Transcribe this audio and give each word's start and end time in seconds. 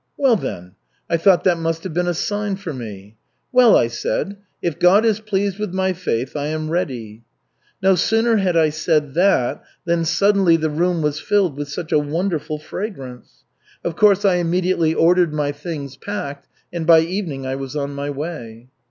Well, 0.17 0.35
then, 0.35 0.73
I 1.11 1.17
thought 1.17 1.43
that 1.43 1.59
must 1.59 1.83
have 1.83 1.93
been 1.93 2.07
a 2.07 2.15
sign 2.15 2.55
for 2.55 2.73
me. 2.73 3.17
'Well,' 3.51 3.77
I 3.77 3.85
said, 3.85 4.37
'if 4.59 4.79
God 4.79 5.05
is 5.05 5.19
pleased 5.19 5.59
with 5.59 5.75
my 5.75 5.93
faith, 5.93 6.35
I 6.35 6.47
am 6.47 6.71
ready.' 6.71 7.23
No 7.83 7.93
sooner 7.93 8.37
had 8.37 8.57
I 8.57 8.71
said 8.71 9.13
that 9.13 9.63
than 9.85 10.03
suddenly 10.05 10.57
the 10.57 10.71
room 10.71 11.03
was 11.03 11.19
filled 11.19 11.55
with 11.55 11.69
such 11.69 11.91
a 11.91 11.99
wonderful 11.99 12.57
fragrance. 12.57 13.43
Of 13.83 13.95
course 13.95 14.25
I 14.25 14.37
immediately 14.37 14.95
ordered 14.95 15.35
my 15.35 15.51
things 15.51 15.97
packed 15.97 16.47
and 16.73 16.87
by 16.87 17.01
evening 17.01 17.45
I 17.45 17.53
was 17.55 17.75
on 17.75 17.93
my 17.93 18.09
way." 18.09 18.69